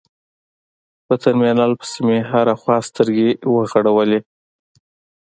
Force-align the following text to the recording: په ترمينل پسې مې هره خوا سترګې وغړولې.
په 1.05 1.13
ترمينل 1.23 1.71
پسې 1.79 1.99
مې 2.07 2.19
هره 2.31 2.53
خوا 2.61 2.77
سترګې 2.89 3.29
وغړولې. 3.53 4.19